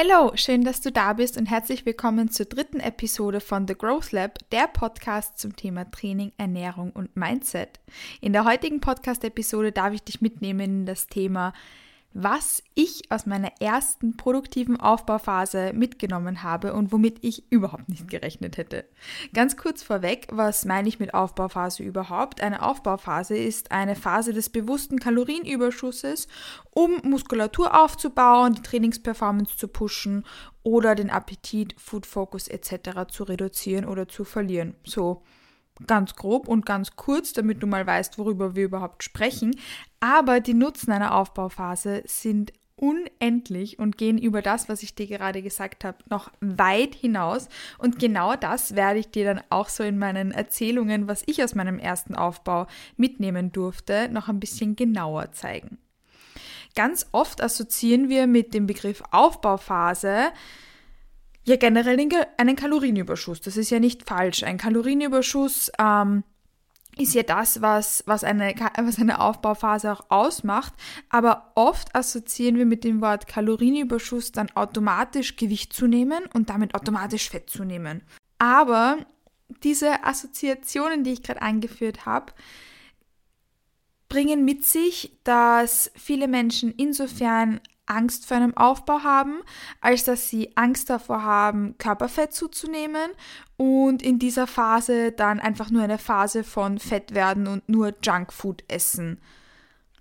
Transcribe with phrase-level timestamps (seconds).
[0.00, 4.12] Hello, schön, dass du da bist und herzlich willkommen zur dritten Episode von The Growth
[4.12, 7.80] Lab, der Podcast zum Thema Training, Ernährung und Mindset.
[8.20, 11.52] In der heutigen Podcast-Episode darf ich dich mitnehmen in das Thema
[12.14, 18.56] was ich aus meiner ersten produktiven Aufbauphase mitgenommen habe und womit ich überhaupt nicht gerechnet
[18.56, 18.86] hätte.
[19.34, 22.40] Ganz kurz vorweg, was meine ich mit Aufbauphase überhaupt?
[22.40, 26.28] Eine Aufbauphase ist eine Phase des bewussten Kalorienüberschusses,
[26.70, 30.24] um Muskulatur aufzubauen, die Trainingsperformance zu pushen
[30.62, 33.10] oder den Appetit, Food Focus etc.
[33.10, 34.74] zu reduzieren oder zu verlieren.
[34.82, 35.22] So
[35.86, 39.54] ganz grob und ganz kurz, damit du mal weißt, worüber wir überhaupt sprechen.
[40.00, 45.42] Aber die Nutzen einer Aufbauphase sind unendlich und gehen über das, was ich dir gerade
[45.42, 47.48] gesagt habe, noch weit hinaus.
[47.78, 51.54] Und genau das werde ich dir dann auch so in meinen Erzählungen, was ich aus
[51.54, 52.66] meinem ersten Aufbau
[52.96, 55.78] mitnehmen durfte, noch ein bisschen genauer zeigen.
[56.74, 60.28] Ganz oft assoziieren wir mit dem Begriff Aufbauphase
[61.48, 61.98] ja generell
[62.36, 63.40] einen Kalorienüberschuss.
[63.40, 64.42] Das ist ja nicht falsch.
[64.42, 66.24] Ein Kalorienüberschuss ähm,
[66.96, 70.74] ist ja das, was, was, eine, was eine Aufbauphase auch ausmacht.
[71.08, 76.74] Aber oft assoziieren wir mit dem Wort Kalorienüberschuss dann automatisch Gewicht zu nehmen und damit
[76.74, 78.02] automatisch Fett zu nehmen.
[78.38, 78.98] Aber
[79.62, 82.32] diese Assoziationen, die ich gerade angeführt habe,
[84.08, 89.40] bringen mit sich, dass viele Menschen insofern Angst vor einem Aufbau haben,
[89.80, 93.10] als dass sie Angst davor haben, Körperfett zuzunehmen
[93.56, 98.64] und in dieser Phase dann einfach nur eine Phase von Fett werden und nur Junkfood
[98.68, 99.20] essen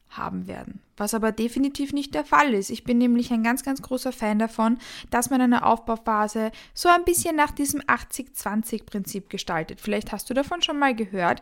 [0.09, 0.81] haben werden.
[0.97, 2.69] Was aber definitiv nicht der Fall ist.
[2.69, 7.05] Ich bin nämlich ein ganz, ganz großer Fan davon, dass man eine Aufbauphase so ein
[7.05, 9.79] bisschen nach diesem 80-20-Prinzip gestaltet.
[9.79, 11.41] Vielleicht hast du davon schon mal gehört.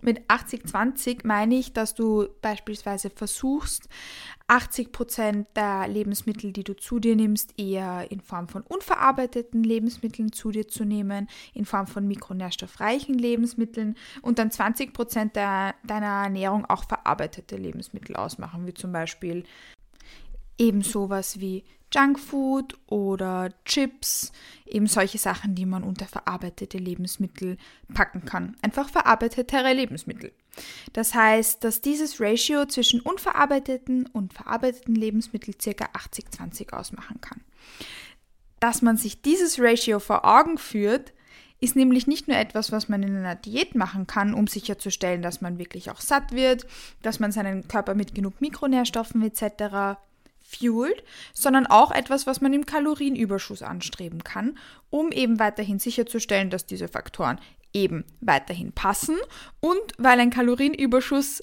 [0.00, 3.88] Mit 80-20 meine ich, dass du beispielsweise versuchst,
[4.48, 10.30] 80 Prozent der Lebensmittel, die du zu dir nimmst, eher in Form von unverarbeiteten Lebensmitteln
[10.30, 16.64] zu dir zu nehmen, in Form von mikronährstoffreichen Lebensmitteln und dann 20 Prozent deiner Ernährung
[16.64, 19.44] auch verarbeitete Lebensmittel ausmachen, wie zum Beispiel
[20.58, 21.64] eben sowas wie
[21.94, 24.32] Junkfood oder Chips,
[24.66, 27.58] eben solche Sachen, die man unter verarbeitete Lebensmittel
[27.94, 28.56] packen kann.
[28.62, 30.32] Einfach verarbeitetere Lebensmittel.
[30.92, 35.84] Das heißt, dass dieses Ratio zwischen unverarbeiteten und verarbeiteten Lebensmitteln ca.
[35.84, 37.42] 80-20 ausmachen kann.
[38.58, 41.12] Dass man sich dieses Ratio vor Augen führt,
[41.60, 45.40] ist nämlich nicht nur etwas, was man in einer Diät machen kann, um sicherzustellen, dass
[45.40, 46.66] man wirklich auch satt wird,
[47.02, 49.98] dass man seinen Körper mit genug Mikronährstoffen etc.
[50.44, 51.02] fuelt,
[51.32, 54.58] sondern auch etwas, was man im Kalorienüberschuss anstreben kann,
[54.90, 57.40] um eben weiterhin sicherzustellen, dass diese Faktoren
[57.72, 59.16] eben weiterhin passen
[59.60, 61.42] und weil ein Kalorienüberschuss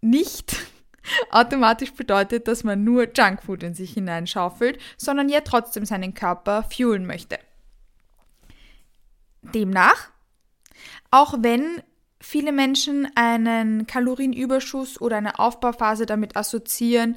[0.00, 0.56] nicht
[1.30, 7.06] automatisch bedeutet, dass man nur Junkfood in sich hineinschaufelt, sondern ja trotzdem seinen Körper fuelen
[7.06, 7.38] möchte.
[9.42, 10.10] Demnach,
[11.10, 11.82] auch wenn
[12.20, 17.16] viele Menschen einen Kalorienüberschuss oder eine Aufbauphase damit assoziieren,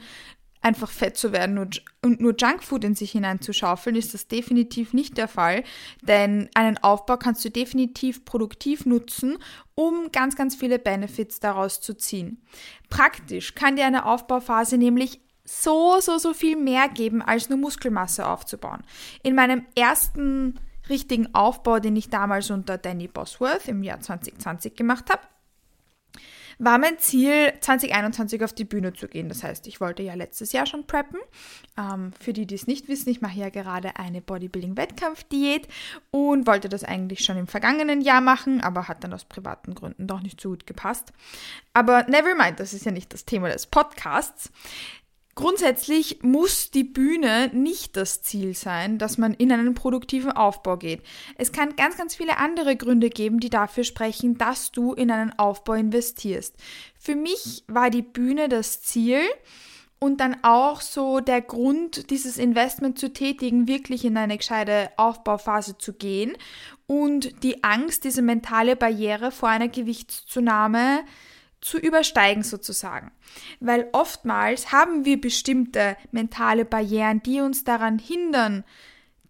[0.65, 1.83] einfach fett zu werden und
[2.19, 5.63] nur Junkfood in sich hineinzuschaufeln, ist das definitiv nicht der Fall.
[6.01, 9.37] Denn einen Aufbau kannst du definitiv produktiv nutzen,
[9.75, 12.41] um ganz, ganz viele Benefits daraus zu ziehen.
[12.89, 18.27] Praktisch kann dir eine Aufbauphase nämlich so, so, so viel mehr geben, als nur Muskelmasse
[18.27, 18.81] aufzubauen.
[19.21, 20.59] In meinem ersten
[20.89, 25.21] richtigen Aufbau, den ich damals unter Danny Bosworth im Jahr 2020 gemacht habe,
[26.57, 29.27] war mein Ziel, 2021 auf die Bühne zu gehen.
[29.29, 31.19] Das heißt, ich wollte ja letztes Jahr schon preppen.
[31.77, 35.67] Ähm, für die, die es nicht wissen, ich mache ja gerade eine Bodybuilding-Wettkampfdiät
[36.11, 40.07] und wollte das eigentlich schon im vergangenen Jahr machen, aber hat dann aus privaten Gründen
[40.07, 41.11] doch nicht so gut gepasst.
[41.73, 44.51] Aber never mind, das ist ja nicht das Thema des Podcasts.
[45.37, 51.01] Grundsätzlich muss die Bühne nicht das Ziel sein, dass man in einen produktiven Aufbau geht.
[51.37, 55.37] Es kann ganz, ganz viele andere Gründe geben, die dafür sprechen, dass du in einen
[55.37, 56.55] Aufbau investierst.
[56.97, 59.19] Für mich war die Bühne das Ziel
[59.99, 65.77] und dann auch so der Grund, dieses Investment zu tätigen, wirklich in eine gescheite Aufbauphase
[65.77, 66.37] zu gehen
[66.87, 71.03] und die Angst, diese mentale Barriere vor einer Gewichtszunahme
[71.65, 73.11] zu übersteigen sozusagen.
[73.59, 78.63] Weil oftmals haben wir bestimmte mentale Barrieren, die uns daran hindern,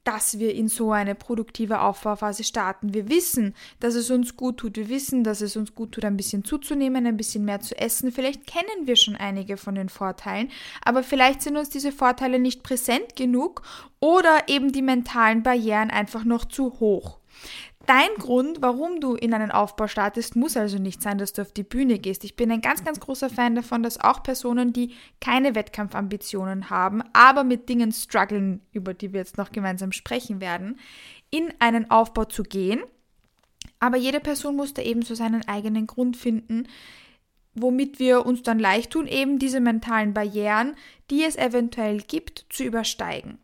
[0.03, 2.93] dass wir in so eine produktive Aufbauphase starten.
[2.93, 4.75] Wir wissen, dass es uns gut tut.
[4.75, 8.11] Wir wissen, dass es uns gut tut, ein bisschen zuzunehmen, ein bisschen mehr zu essen.
[8.11, 10.51] Vielleicht kennen wir schon einige von den Vorteilen,
[10.83, 13.61] aber vielleicht sind uns diese Vorteile nicht präsent genug
[14.01, 17.17] oder eben die mentalen Barrieren einfach noch zu hoch.
[17.85, 21.51] Dein Grund, warum du in einen Aufbau startest, muss also nicht sein, dass du auf
[21.51, 22.23] die Bühne gehst.
[22.23, 27.03] Ich bin ein ganz, ganz großer Fan davon, dass auch Personen, die keine Wettkampfambitionen haben,
[27.13, 30.79] aber mit Dingen strugglen, über die wir jetzt noch gemeinsam sprechen werden,
[31.29, 32.81] in einen Aufbau zu gehen.
[33.79, 36.67] Aber jede Person muss da eben so seinen eigenen Grund finden,
[37.53, 40.75] womit wir uns dann leicht tun, eben diese mentalen Barrieren,
[41.11, 43.37] die es eventuell gibt, zu übersteigen.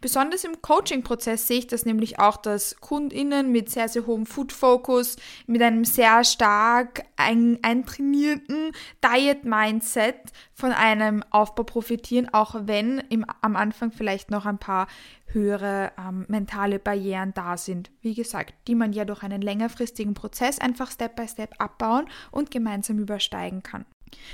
[0.00, 5.16] Besonders im Coaching-Prozess sehe ich das nämlich auch, dass KundInnen mit sehr, sehr hohem Food-Focus,
[5.46, 8.72] mit einem sehr stark ein, eintrainierten
[9.04, 10.16] Diet-Mindset
[10.54, 14.86] von einem Aufbau profitieren, auch wenn im, am Anfang vielleicht noch ein paar
[15.26, 17.90] höhere ähm, mentale Barrieren da sind.
[18.00, 22.50] Wie gesagt, die man ja durch einen längerfristigen Prozess einfach Step by Step abbauen und
[22.50, 23.84] gemeinsam übersteigen kann.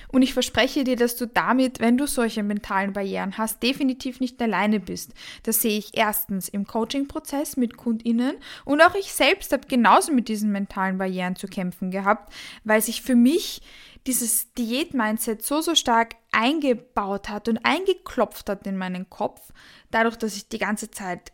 [0.09, 4.41] Und ich verspreche dir, dass du damit, wenn du solche mentalen Barrieren hast, definitiv nicht
[4.41, 5.13] alleine bist.
[5.43, 10.29] Das sehe ich erstens im Coaching-Prozess mit KundInnen und auch ich selbst habe genauso mit
[10.29, 12.33] diesen mentalen Barrieren zu kämpfen gehabt,
[12.65, 13.61] weil sich für mich
[14.07, 19.53] dieses Diät-Mindset so, so stark eingebaut hat und eingeklopft hat in meinen Kopf,
[19.91, 21.33] dadurch, dass ich die ganze Zeit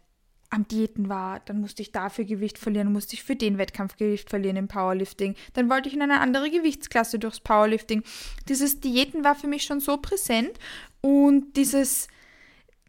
[0.50, 4.30] am Diäten war, dann musste ich dafür Gewicht verlieren, musste ich für den Wettkampf Gewicht
[4.30, 8.02] verlieren im Powerlifting, dann wollte ich in eine andere Gewichtsklasse durchs Powerlifting.
[8.48, 10.52] Dieses Diäten war für mich schon so präsent
[11.00, 12.08] und dieses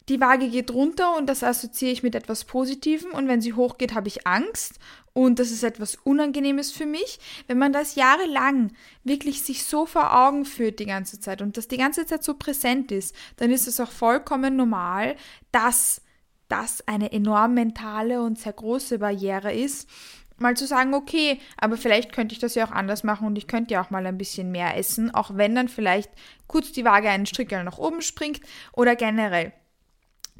[0.08, 3.96] die Waage geht runter und das assoziiere ich mit etwas Positivem und wenn sie hochgeht,
[3.96, 4.80] habe ich Angst
[5.14, 7.20] und das ist etwas Unangenehmes für mich.
[7.48, 8.72] Wenn man das jahrelang
[9.04, 12.36] wirklich sich so vor Augen führt die ganze Zeit und das die ganze Zeit so
[12.36, 15.16] präsent ist, dann ist es auch vollkommen normal,
[15.52, 16.02] dass
[16.48, 19.90] das eine enorm mentale und sehr große Barriere ist,
[20.38, 23.48] mal zu sagen, okay, aber vielleicht könnte ich das ja auch anders machen und ich
[23.48, 26.12] könnte ja auch mal ein bisschen mehr essen, auch wenn dann vielleicht
[26.48, 28.42] kurz die Waage einen Strickel nach oben springt
[28.74, 29.54] oder generell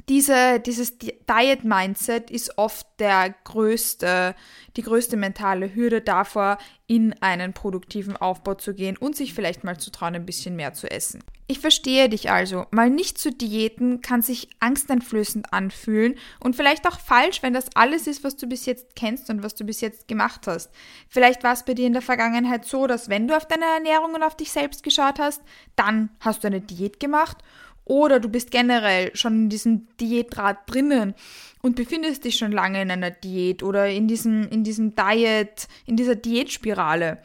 [0.08, 4.34] diese, dieses Diet-Mindset ist oft der größte,
[4.76, 9.78] die größte mentale Hürde davor, in einen produktiven Aufbau zu gehen und sich vielleicht mal
[9.78, 11.24] zu trauen, ein bisschen mehr zu essen.
[11.48, 12.66] Ich verstehe dich also.
[12.72, 18.08] Mal nicht zu diäten kann sich angsteinflößend anfühlen und vielleicht auch falsch, wenn das alles
[18.08, 20.72] ist, was du bis jetzt kennst und was du bis jetzt gemacht hast.
[21.08, 24.14] Vielleicht war es bei dir in der Vergangenheit so, dass wenn du auf deine Ernährung
[24.14, 25.40] und auf dich selbst geschaut hast,
[25.76, 27.38] dann hast du eine Diät gemacht
[27.84, 31.14] oder du bist generell schon in diesem Diätrad drinnen
[31.62, 35.96] und befindest dich schon lange in einer Diät oder in diesem, in diesem Diet, in
[35.96, 37.18] dieser Diätspirale.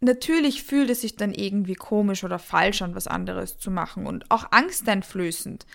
[0.00, 4.30] Natürlich fühlt es sich dann irgendwie komisch oder falsch an, was anderes zu machen und
[4.30, 5.66] auch angsteinflößend.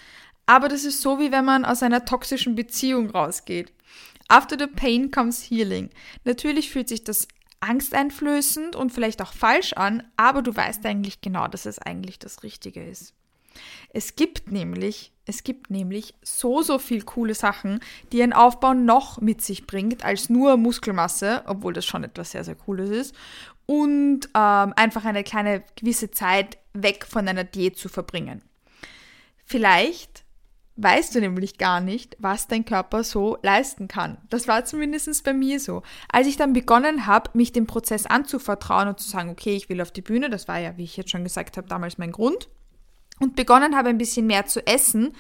[0.46, 3.74] Aber das ist so, wie wenn man aus einer toxischen Beziehung rausgeht.
[4.28, 5.90] After the pain comes healing.
[6.24, 7.28] Natürlich fühlt sich das
[7.62, 12.44] angsteinflößend und vielleicht auch falsch an, aber du weißt eigentlich genau, dass es eigentlich das
[12.44, 13.14] Richtige ist.
[13.94, 17.82] Es gibt nämlich, es gibt nämlich so, so viel coole Sachen,
[18.12, 22.44] die ein Aufbau noch mit sich bringt, als nur Muskelmasse, obwohl das schon etwas sehr,
[22.44, 23.16] sehr Cooles ist.
[23.66, 28.42] Und ähm, einfach eine kleine gewisse Zeit weg von einer Diät zu verbringen.
[29.46, 30.24] Vielleicht
[30.78, 34.18] weißt du nämlich gar nicht, was dein Körper so leisten kann.
[34.30, 35.84] Das war zumindest bei mir so.
[36.12, 39.82] Als ich dann begonnen habe, mich dem Prozess anzuvertrauen und zu sagen, okay, ich will
[39.82, 42.50] auf die Bühne, das war ja, wie ich jetzt schon gesagt habe, damals mein Grund,
[43.20, 45.14] und begonnen habe, ein bisschen mehr zu essen,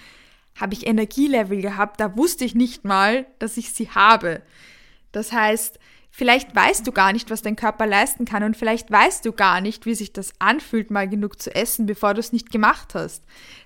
[0.60, 4.42] habe ich Energielevel gehabt, da wusste ich nicht mal, dass ich sie habe.
[5.12, 5.80] Das heißt,
[6.12, 9.62] vielleicht weißt du gar nicht, was dein Körper leisten kann und vielleicht weißt du gar
[9.62, 13.24] nicht, wie sich das anfühlt, mal genug zu essen, bevor du es nicht gemacht hast.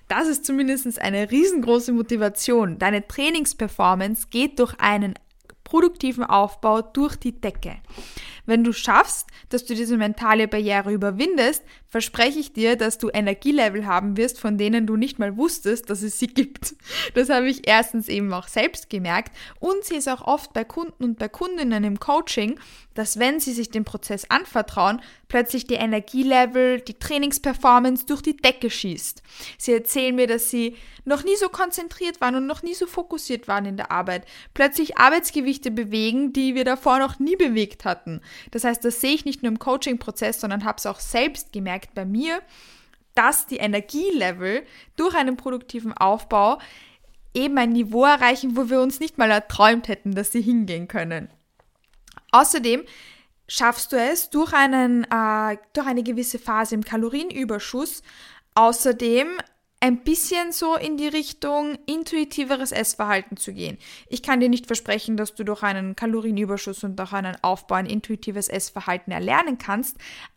[0.08, 2.78] Das ist zumindest eine riesengroße Motivation.
[2.78, 5.14] Deine Trainingsperformance geht durch einen
[5.64, 7.76] produktiven Aufbau durch die Decke.
[8.46, 13.86] Wenn du schaffst, dass du diese mentale Barriere überwindest, verspreche ich dir, dass du Energielevel
[13.86, 16.74] haben wirst, von denen du nicht mal wusstest, dass es sie gibt.
[17.14, 21.04] Das habe ich erstens eben auch selbst gemerkt und sie ist auch oft bei Kunden
[21.04, 22.58] und bei Kundinnen im Coaching,
[22.94, 28.70] dass wenn sie sich dem Prozess anvertrauen, plötzlich die Energielevel, die Trainingsperformance durch die Decke
[28.70, 29.22] schießt.
[29.58, 33.48] Sie erzählen mir, dass sie noch nie so konzentriert waren und noch nie so fokussiert
[33.48, 38.20] waren in der Arbeit, plötzlich Arbeitsgewichte bewegen, die wir davor noch nie bewegt hatten.
[38.50, 41.94] Das heißt, das sehe ich nicht nur im Coaching-Prozess, sondern habe es auch selbst gemerkt
[41.94, 42.40] bei mir,
[43.14, 44.64] dass die Energielevel
[44.96, 46.58] durch einen produktiven Aufbau
[47.34, 51.28] eben ein Niveau erreichen, wo wir uns nicht mal erträumt hätten, dass sie hingehen können.
[52.32, 52.84] Außerdem
[53.48, 58.02] schaffst du es durch, einen, äh, durch eine gewisse Phase im Kalorienüberschuss,
[58.54, 59.28] außerdem
[59.86, 63.78] ein bisschen so in die Richtung intuitiveres Essverhalten zu gehen.
[64.08, 67.86] Ich kann dir nicht versprechen, dass du durch einen Kalorienüberschuss und durch einen Aufbau ein
[67.86, 69.96] intuitives Essverhalten erlernen kannst,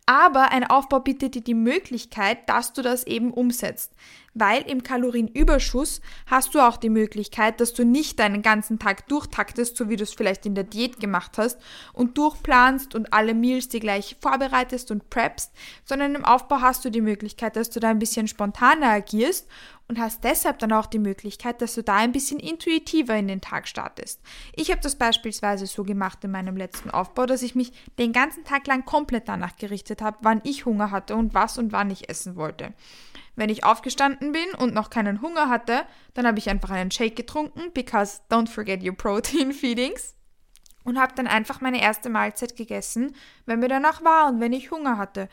[0.09, 3.93] Aber ein Aufbau bietet dir die Möglichkeit, dass du das eben umsetzt.
[4.33, 9.77] Weil im Kalorienüberschuss hast du auch die Möglichkeit, dass du nicht deinen ganzen Tag durchtaktest,
[9.77, 11.59] so wie du es vielleicht in der Diät gemacht hast,
[11.93, 15.51] und durchplanst und alle Meals dir gleich vorbereitest und preppst,
[15.85, 19.47] sondern im Aufbau hast du die Möglichkeit, dass du da ein bisschen spontaner agierst
[19.89, 23.41] und hast deshalb dann auch die Möglichkeit, dass du da ein bisschen intuitiver in den
[23.41, 24.21] Tag startest.
[24.55, 28.43] Ich habe das beispielsweise so gemacht in meinem letzten Aufbau, dass ich mich den ganzen
[28.43, 32.07] Tag lang komplett danach gerichtet habe, wann ich Hunger hatte und was und wann ich
[32.07, 32.73] essen wollte.
[33.35, 37.15] Wenn ich aufgestanden bin und noch keinen Hunger hatte, dann habe ich einfach einen Shake
[37.15, 40.15] getrunken, because don't forget your protein feedings.
[40.83, 43.15] Und habe dann einfach meine erste Mahlzeit gegessen,
[43.45, 45.29] wenn mir danach war und wenn ich Hunger hatte.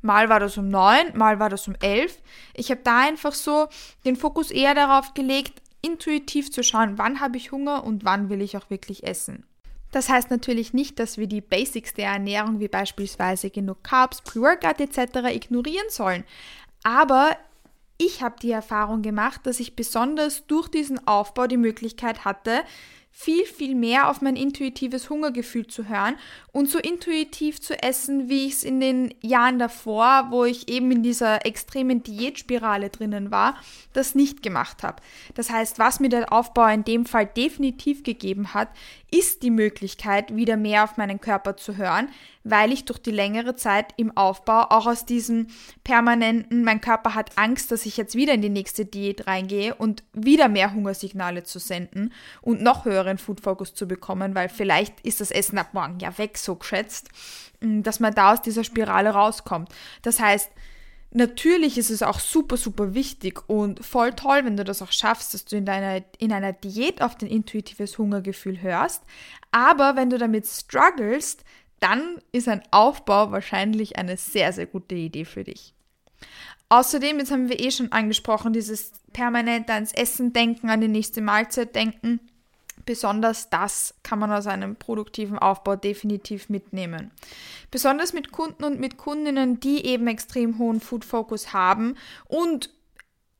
[0.00, 2.18] Mal war das um neun, mal war das um elf.
[2.54, 3.68] Ich habe da einfach so
[4.04, 8.42] den Fokus eher darauf gelegt, intuitiv zu schauen, wann habe ich Hunger und wann will
[8.42, 9.44] ich auch wirklich essen.
[9.90, 14.80] Das heißt natürlich nicht, dass wir die Basics der Ernährung wie beispielsweise genug Carbs, Pre-Workout
[14.80, 15.34] etc.
[15.34, 16.24] ignorieren sollen.
[16.82, 17.36] Aber
[17.96, 22.62] ich habe die Erfahrung gemacht, dass ich besonders durch diesen Aufbau die Möglichkeit hatte,
[23.10, 26.14] viel, viel mehr auf mein intuitives Hungergefühl zu hören
[26.52, 30.90] und so intuitiv zu essen, wie ich es in den Jahren davor, wo ich eben
[30.92, 33.56] in dieser extremen Diätspirale drinnen war,
[33.92, 35.02] das nicht gemacht habe.
[35.34, 38.68] Das heißt, was mir der Aufbau in dem Fall definitiv gegeben hat,
[39.10, 42.10] ist die Möglichkeit, wieder mehr auf meinen Körper zu hören,
[42.44, 45.48] weil ich durch die längere Zeit im Aufbau auch aus diesem
[45.82, 50.02] permanenten, mein Körper hat Angst, dass ich jetzt wieder in die nächste Diät reingehe und
[50.12, 52.12] wieder mehr Hungersignale zu senden
[52.42, 56.16] und noch höheren Food Focus zu bekommen, weil vielleicht ist das Essen ab morgen ja
[56.18, 57.08] weg, so geschätzt,
[57.60, 59.70] mm, dass man da aus dieser Spirale rauskommt.
[60.02, 60.50] Das heißt,
[61.10, 65.32] Natürlich ist es auch super, super wichtig und voll toll, wenn du das auch schaffst,
[65.32, 69.04] dass du in, deiner, in einer Diät auf dein intuitives Hungergefühl hörst.
[69.50, 71.44] Aber wenn du damit strugglest,
[71.80, 75.72] dann ist ein Aufbau wahrscheinlich eine sehr, sehr gute Idee für dich.
[76.68, 81.22] Außerdem, jetzt haben wir eh schon angesprochen, dieses permanente ans Essen denken, an die nächste
[81.22, 82.20] Mahlzeit denken.
[82.88, 87.10] Besonders das kann man aus einem produktiven Aufbau definitiv mitnehmen.
[87.70, 91.96] Besonders mit Kunden und mit Kundinnen, die eben extrem hohen Food Focus haben
[92.28, 92.70] und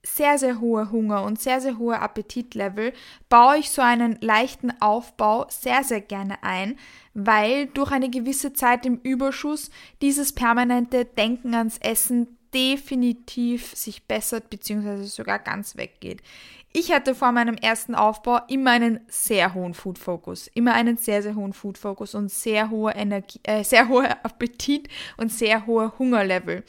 [0.02, 2.92] sehr, sehr hohe Hunger und sehr, sehr hohe Appetitlevel,
[3.30, 6.78] baue ich so einen leichten Aufbau sehr, sehr gerne ein,
[7.14, 9.70] weil durch eine gewisse Zeit im Überschuss
[10.02, 15.04] dieses permanente Denken ans Essen definitiv sich bessert bzw.
[15.04, 16.22] sogar ganz weggeht.
[16.72, 21.22] Ich hatte vor meinem ersten Aufbau immer einen sehr hohen Food Focus, immer einen sehr
[21.22, 25.98] sehr hohen Food Focus und sehr hohe Energie, äh, sehr hoher Appetit und sehr hohe
[25.98, 26.64] Hungerlevel.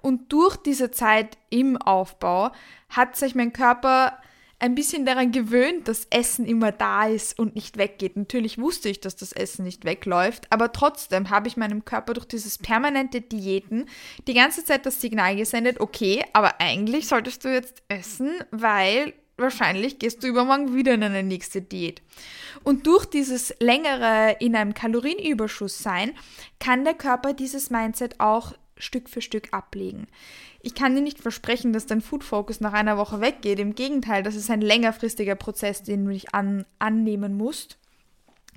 [0.00, 2.52] Und durch diese Zeit im Aufbau
[2.88, 4.18] hat sich mein Körper
[4.58, 8.16] ein bisschen daran gewöhnt, dass Essen immer da ist und nicht weggeht.
[8.16, 12.26] Natürlich wusste ich, dass das Essen nicht wegläuft, aber trotzdem habe ich meinem Körper durch
[12.26, 13.86] dieses permanente Diäten
[14.26, 19.98] die ganze Zeit das Signal gesendet, okay, aber eigentlich solltest du jetzt essen, weil wahrscheinlich
[19.98, 22.02] gehst du übermorgen wieder in eine nächste Diät.
[22.62, 26.12] Und durch dieses längere in einem Kalorienüberschuss sein,
[26.60, 30.06] kann der Körper dieses Mindset auch Stück für Stück ablegen.
[30.60, 33.58] Ich kann dir nicht versprechen, dass dein Food Focus nach einer Woche weggeht.
[33.58, 37.78] Im Gegenteil, das ist ein längerfristiger Prozess, den du dich an, annehmen musst.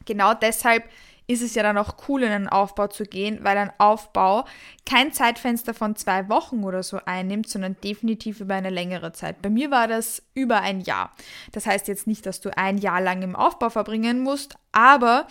[0.06, 0.86] Genau deshalb
[1.28, 4.46] ist es ja dann auch cool, in einen Aufbau zu gehen, weil ein Aufbau
[4.86, 9.42] kein Zeitfenster von zwei Wochen oder so einnimmt, sondern definitiv über eine längere Zeit.
[9.42, 11.14] Bei mir war das über ein Jahr.
[11.52, 15.28] Das heißt jetzt nicht, dass du ein Jahr lang im Aufbau verbringen musst, aber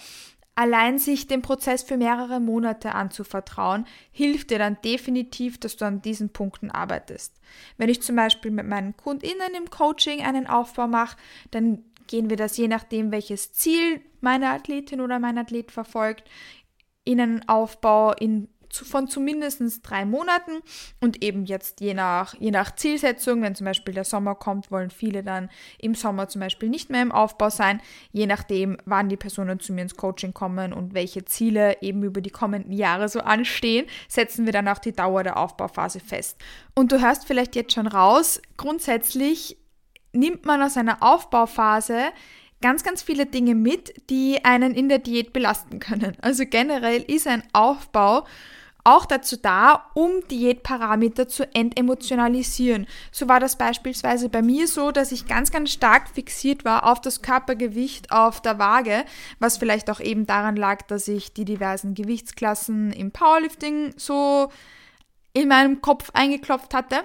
[0.54, 6.02] allein sich den Prozess für mehrere Monate anzuvertrauen, hilft dir dann definitiv, dass du an
[6.02, 7.34] diesen Punkten arbeitest.
[7.78, 11.16] Wenn ich zum Beispiel mit meinen KundInnen im Coaching einen Aufbau mache,
[11.50, 16.24] dann gehen wir das je nachdem, welches Ziel meine Athletin oder mein Athlet verfolgt,
[17.04, 18.48] in einen Aufbau in
[18.84, 20.60] von zumindest drei Monaten
[21.00, 24.90] und eben jetzt je nach, je nach Zielsetzung, wenn zum Beispiel der Sommer kommt, wollen
[24.90, 27.80] viele dann im Sommer zum Beispiel nicht mehr im Aufbau sein,
[28.12, 32.20] je nachdem, wann die Personen zu mir ins Coaching kommen und welche Ziele eben über
[32.20, 36.38] die kommenden Jahre so anstehen, setzen wir dann auch die Dauer der Aufbauphase fest.
[36.74, 39.56] Und du hörst vielleicht jetzt schon raus, grundsätzlich
[40.16, 42.12] nimmt man aus einer Aufbauphase
[42.62, 46.16] ganz, ganz viele Dinge mit, die einen in der Diät belasten können.
[46.22, 48.24] Also generell ist ein Aufbau
[48.86, 52.86] auch dazu da, um Diätparameter zu entemotionalisieren.
[53.10, 57.00] So war das beispielsweise bei mir so, dass ich ganz, ganz stark fixiert war auf
[57.00, 59.04] das Körpergewicht auf der Waage,
[59.40, 64.52] was vielleicht auch eben daran lag, dass ich die diversen Gewichtsklassen im Powerlifting so
[65.32, 67.00] in meinem Kopf eingeklopft hatte.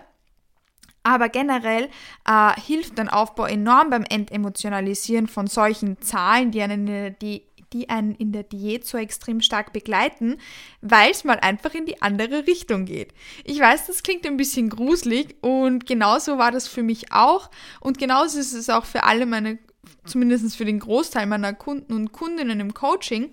[1.04, 1.90] Aber generell
[2.28, 7.44] äh, hilft ein Aufbau enorm beim Entemotionalisieren von solchen Zahlen, die einen die
[7.74, 10.38] die einen in der Diät so extrem stark begleiten,
[10.82, 13.14] weil es mal einfach in die andere Richtung geht.
[13.44, 17.98] Ich weiß, das klingt ein bisschen gruselig und genauso war das für mich auch und
[17.98, 19.58] genauso ist es auch für alle meine,
[20.06, 23.32] zumindest für den Großteil meiner Kunden und Kundinnen im Coaching.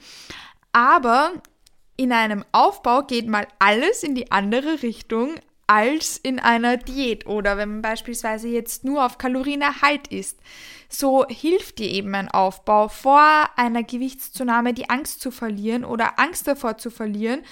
[0.73, 1.33] Aber
[1.97, 5.35] in einem Aufbau geht mal alles in die andere Richtung
[5.69, 10.41] als in einer Diät oder wenn man beispielsweise jetzt nur auf Kalorienerhalt isst.
[10.89, 16.49] So hilft dir eben ein Aufbau vor einer Gewichtszunahme die Angst zu verlieren oder Angst
[16.49, 17.45] davor zu verlieren,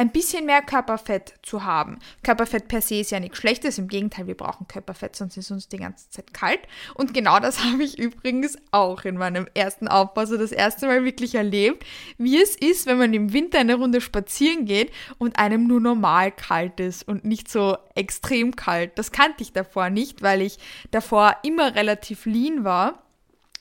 [0.00, 1.98] ein bisschen mehr Körperfett zu haben.
[2.22, 5.68] Körperfett per se ist ja nichts Schlechtes, im Gegenteil, wir brauchen Körperfett, sonst ist uns
[5.68, 6.60] die ganze Zeit kalt.
[6.94, 11.04] Und genau das habe ich übrigens auch in meinem ersten Aufbau, so das erste Mal
[11.04, 11.84] wirklich erlebt,
[12.16, 16.32] wie es ist, wenn man im Winter eine Runde spazieren geht und einem nur normal
[16.32, 18.92] kalt ist und nicht so extrem kalt.
[18.96, 20.58] Das kannte ich davor nicht, weil ich
[20.92, 23.02] davor immer relativ lean war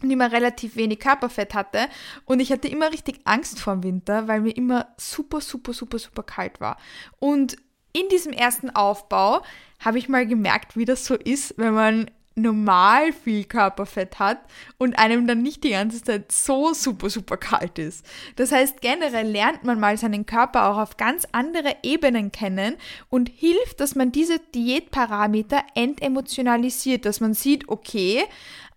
[0.02, 1.88] und immer relativ wenig Körperfett hatte.
[2.26, 6.00] Und ich hatte immer richtig Angst vor dem Winter, weil mir immer super, super, super,
[6.00, 6.78] super kalt war.
[7.20, 7.58] Und
[7.94, 9.42] in diesem ersten Aufbau
[9.80, 14.40] habe ich mal gemerkt, wie das so ist, wenn man normal viel Körperfett hat
[14.78, 18.06] und einem dann nicht die ganze Zeit so super, super kalt ist.
[18.38, 22.76] Das heißt, generell lernt man mal seinen Körper auch auf ganz andere Ebenen kennen
[23.10, 28.24] und hilft, dass man diese Diätparameter entemotionalisiert, dass man sieht, okay,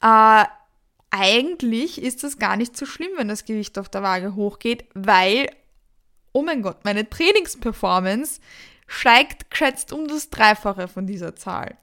[0.03, 0.45] äh,
[1.13, 5.47] eigentlich ist es gar nicht so schlimm, wenn das Gewicht auf der Waage hochgeht, weil,
[6.33, 8.41] oh mein Gott, meine Trainingsperformance
[8.87, 11.77] steigt geschätzt um das Dreifache von dieser Zahl.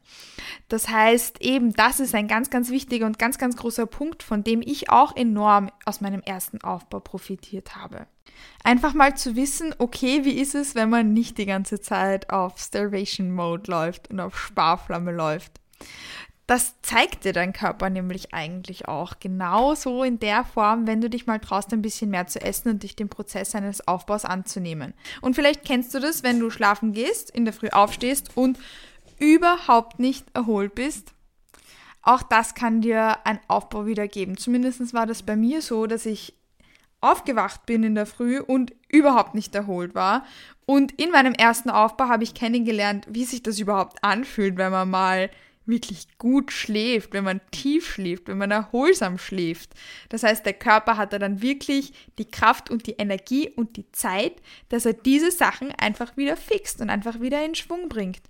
[0.68, 4.44] Das heißt, eben das ist ein ganz, ganz wichtiger und ganz, ganz großer Punkt, von
[4.44, 8.08] dem ich auch enorm aus meinem ersten Aufbau profitiert habe.
[8.64, 12.58] Einfach mal zu wissen, okay, wie ist es, wenn man nicht die ganze Zeit auf
[12.58, 15.60] Starvation Mode läuft und auf Sparflamme läuft.
[16.50, 19.20] Das zeigt dir dein Körper nämlich eigentlich auch.
[19.20, 22.82] Genauso in der Form, wenn du dich mal traust, ein bisschen mehr zu essen und
[22.82, 24.96] dich dem Prozess eines Aufbaus anzunehmen.
[25.22, 28.58] Und vielleicht kennst du das, wenn du schlafen gehst, in der Früh aufstehst und
[29.20, 31.14] überhaupt nicht erholt bist.
[32.02, 34.36] Auch das kann dir ein Aufbau wieder geben.
[34.36, 36.34] Zumindest war das bei mir so, dass ich
[37.00, 40.26] aufgewacht bin in der Früh und überhaupt nicht erholt war.
[40.66, 44.90] Und in meinem ersten Aufbau habe ich kennengelernt, wie sich das überhaupt anfühlt, wenn man
[44.90, 45.30] mal
[45.70, 49.72] wirklich gut schläft, wenn man tief schläft, wenn man erholsam schläft.
[50.10, 54.34] Das heißt, der Körper hat dann wirklich die Kraft und die Energie und die Zeit,
[54.70, 58.22] dass er diese Sachen einfach wieder fixt und einfach wieder in Schwung bringt.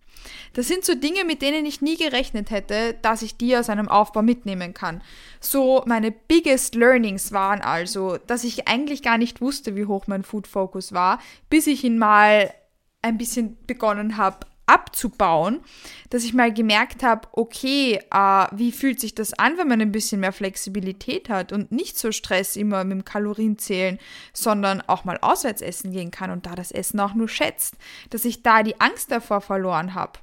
[0.54, 3.88] Das sind so Dinge, mit denen ich nie gerechnet hätte, dass ich die aus einem
[3.88, 5.02] Aufbau mitnehmen kann.
[5.40, 10.24] So meine biggest learnings waren also, dass ich eigentlich gar nicht wusste, wie hoch mein
[10.24, 12.54] Food Focus war, bis ich ihn mal
[13.02, 15.62] ein bisschen begonnen habe abzubauen,
[16.10, 19.92] dass ich mal gemerkt habe, okay, äh, wie fühlt sich das an, wenn man ein
[19.92, 24.00] bisschen mehr Flexibilität hat und nicht so Stress immer mit dem Kalorienzählen,
[24.32, 27.76] sondern auch mal auswärts essen gehen kann und da das Essen auch nur schätzt,
[28.12, 30.20] dass ich da die Angst davor verloren habe.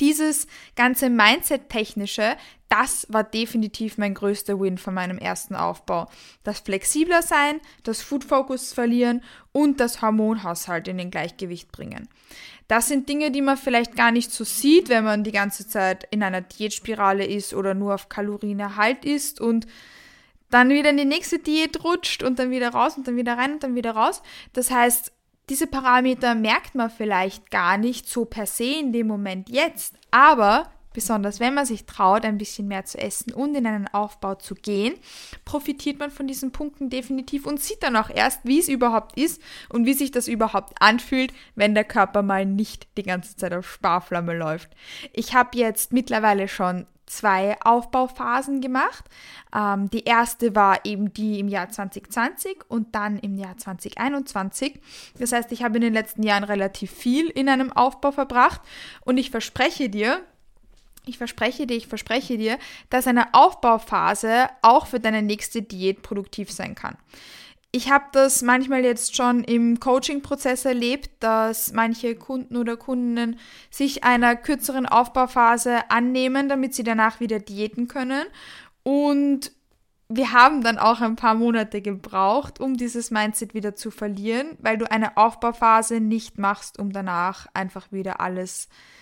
[0.00, 2.36] Dieses ganze Mindset-technische,
[2.70, 6.08] das war definitiv mein größter Win von meinem ersten Aufbau.
[6.42, 12.08] Das flexibler sein, das Food Focus verlieren und das Hormonhaushalt in den Gleichgewicht bringen.
[12.68, 16.06] Das sind Dinge, die man vielleicht gar nicht so sieht, wenn man die ganze Zeit
[16.10, 19.66] in einer Diätspirale ist oder nur auf Kalorienerhalt ist und
[20.50, 23.54] dann wieder in die nächste Diät rutscht und dann wieder raus und dann wieder rein
[23.54, 24.22] und dann wieder raus.
[24.52, 25.12] Das heißt,
[25.50, 30.70] diese Parameter merkt man vielleicht gar nicht so per se in dem Moment jetzt, aber
[30.92, 34.56] Besonders wenn man sich traut, ein bisschen mehr zu essen und in einen Aufbau zu
[34.56, 34.94] gehen,
[35.44, 39.40] profitiert man von diesen Punkten definitiv und sieht dann auch erst, wie es überhaupt ist
[39.68, 43.70] und wie sich das überhaupt anfühlt, wenn der Körper mal nicht die ganze Zeit auf
[43.70, 44.70] Sparflamme läuft.
[45.12, 49.04] Ich habe jetzt mittlerweile schon zwei Aufbauphasen gemacht.
[49.54, 54.80] Ähm, die erste war eben die im Jahr 2020 und dann im Jahr 2021.
[55.18, 58.60] Das heißt, ich habe in den letzten Jahren relativ viel in einem Aufbau verbracht
[59.04, 60.20] und ich verspreche dir,
[61.04, 62.58] ich verspreche dir, ich verspreche dir,
[62.90, 66.96] dass eine Aufbauphase auch für deine nächste Diät produktiv sein kann.
[67.72, 73.38] Ich habe das manchmal jetzt schon im Coaching-Prozess erlebt, dass manche Kunden oder Kundinnen
[73.70, 78.24] sich einer kürzeren Aufbauphase annehmen, damit sie danach wieder diäten können.
[78.82, 79.52] Und
[80.08, 84.76] wir haben dann auch ein paar Monate gebraucht, um dieses Mindset wieder zu verlieren, weil
[84.76, 88.99] du eine Aufbauphase nicht machst, um danach einfach wieder alles zu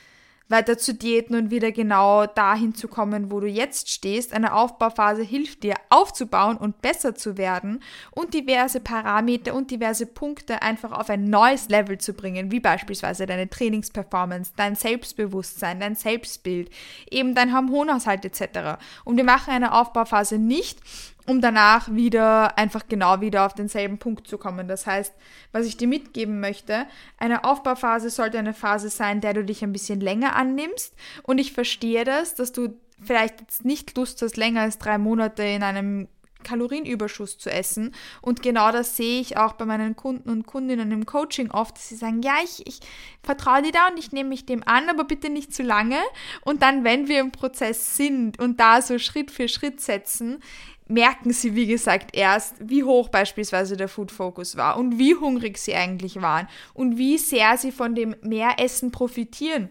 [0.48, 4.32] weiter zu diäten und wieder genau dahin zu kommen, wo du jetzt stehst.
[4.32, 10.62] Eine Aufbauphase hilft dir aufzubauen und besser zu werden und diverse Parameter und diverse Punkte
[10.62, 16.70] einfach auf ein neues Level zu bringen, wie beispielsweise deine Trainingsperformance, dein Selbstbewusstsein, dein Selbstbild,
[17.10, 18.78] eben dein Hormonhaushalt etc.
[19.04, 20.80] Und wir machen eine Aufbauphase nicht,
[21.28, 24.66] um danach wieder einfach genau wieder auf denselben Punkt zu kommen.
[24.66, 25.12] Das heißt,
[25.52, 26.86] was ich dir mitgeben möchte,
[27.18, 30.94] eine Aufbauphase sollte eine Phase sein, der du dich ein bisschen länger annimmst.
[31.22, 35.42] Und ich verstehe das, dass du vielleicht jetzt nicht Lust hast, länger als drei Monate
[35.42, 36.08] in einem
[36.44, 37.94] Kalorienüberschuss zu essen.
[38.22, 41.88] Und genau das sehe ich auch bei meinen Kunden und Kundinnen im Coaching oft, dass
[41.88, 42.80] sie sagen, ja, ich, ich
[43.22, 45.98] vertraue dir da und ich nehme mich dem an, aber bitte nicht zu lange.
[46.42, 50.40] Und dann, wenn wir im Prozess sind und da so Schritt für Schritt setzen,
[50.88, 55.58] merken sie, wie gesagt, erst, wie hoch beispielsweise der Food Focus war und wie hungrig
[55.58, 59.68] sie eigentlich waren und wie sehr sie von dem Mehressen profitieren.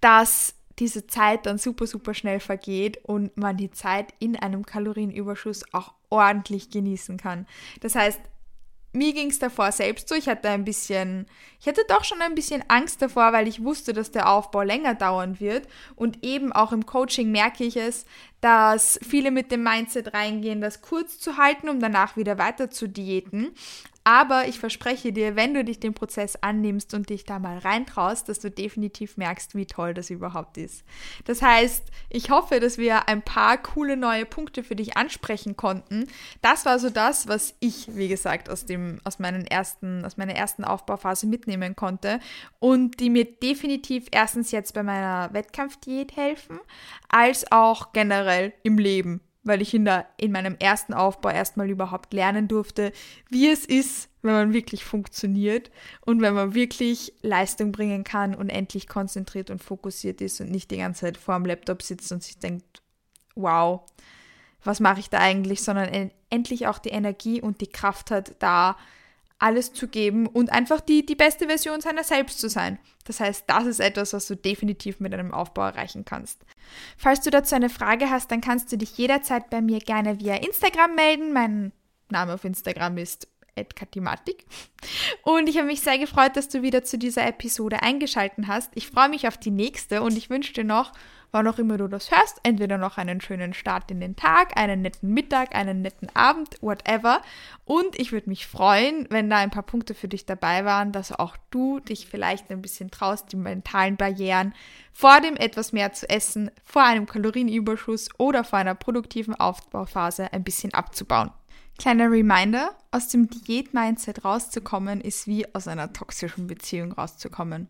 [0.00, 5.64] Dass diese Zeit dann super, super schnell vergeht und man die Zeit in einem Kalorienüberschuss
[5.72, 7.46] auch ordentlich genießen kann.
[7.80, 8.20] Das heißt,
[8.94, 11.26] mir ging es davor selbst so, ich hatte ein bisschen,
[11.60, 14.94] ich hatte doch schon ein bisschen Angst davor, weil ich wusste, dass der Aufbau länger
[14.94, 15.66] dauern wird.
[15.96, 18.06] Und eben auch im Coaching merke ich es,
[18.40, 22.88] dass viele mit dem Mindset reingehen, das kurz zu halten, um danach wieder weiter zu
[22.88, 23.54] diäten.
[24.04, 28.28] Aber ich verspreche dir, wenn du dich dem Prozess annimmst und dich da mal reintraust,
[28.28, 30.84] dass du definitiv merkst, wie toll das überhaupt ist.
[31.24, 36.06] Das heißt, ich hoffe, dass wir ein paar coole neue Punkte für dich ansprechen konnten.
[36.42, 40.34] Das war so das, was ich, wie gesagt, aus dem, aus meinen ersten, aus meiner
[40.34, 42.20] ersten Aufbauphase mitnehmen konnte
[42.58, 46.60] und die mir definitiv erstens jetzt bei meiner Wettkampfdiät helfen,
[47.08, 52.12] als auch generell im Leben weil ich in, der, in meinem ersten Aufbau erstmal überhaupt
[52.12, 52.92] lernen durfte,
[53.28, 58.48] wie es ist, wenn man wirklich funktioniert und wenn man wirklich Leistung bringen kann und
[58.48, 62.22] endlich konzentriert und fokussiert ist und nicht die ganze Zeit vor dem Laptop sitzt und
[62.22, 62.82] sich denkt,
[63.34, 63.82] wow,
[64.64, 68.76] was mache ich da eigentlich, sondern endlich auch die Energie und die Kraft hat, da
[69.44, 72.78] alles zu geben und einfach die, die beste Version seiner selbst zu sein.
[73.04, 76.46] Das heißt, das ist etwas, was du definitiv mit einem Aufbau erreichen kannst.
[76.96, 80.36] Falls du dazu eine Frage hast, dann kannst du dich jederzeit bei mir gerne via
[80.36, 81.34] Instagram melden.
[81.34, 81.72] Mein
[82.08, 83.28] Name auf Instagram ist
[83.76, 84.46] Katimatik.
[85.22, 88.72] Und ich habe mich sehr gefreut, dass du wieder zu dieser Episode eingeschaltet hast.
[88.74, 90.92] Ich freue mich auf die nächste und ich wünsche dir noch
[91.34, 94.82] wann auch immer du das hörst, entweder noch einen schönen Start in den Tag, einen
[94.82, 97.20] netten Mittag, einen netten Abend, whatever.
[97.64, 101.10] Und ich würde mich freuen, wenn da ein paar Punkte für dich dabei waren, dass
[101.10, 104.54] auch du dich vielleicht ein bisschen traust, die mentalen Barrieren
[104.92, 110.44] vor dem etwas mehr zu essen, vor einem Kalorienüberschuss oder vor einer produktiven Aufbauphase ein
[110.44, 111.32] bisschen abzubauen.
[111.78, 117.66] Kleiner Reminder, aus dem Diät-Mindset rauszukommen, ist wie aus einer toxischen Beziehung rauszukommen.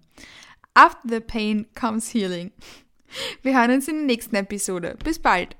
[0.74, 2.50] After the pain comes healing.
[3.42, 4.96] Wir hören uns in der nächsten Episode.
[5.04, 5.56] Bis bald.